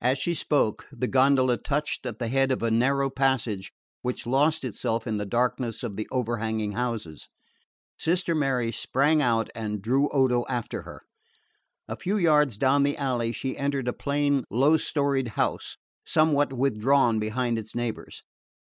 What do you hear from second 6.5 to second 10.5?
houses. Sister Mary sprang out and drew Odo